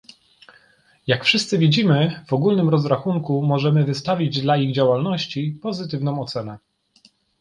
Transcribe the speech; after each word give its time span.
Jak 1.07 1.23
wszyscy 1.25 1.57
widzimy, 1.57 2.23
w 2.27 2.33
ogólnym 2.33 2.69
rozrachunku 2.69 3.41
możemy 3.43 3.83
wystawić 3.83 4.41
dla 4.41 4.57
ich 4.57 4.73
działalności 4.75 5.59
pozytywną 5.61 6.21
ocenę 6.21 6.57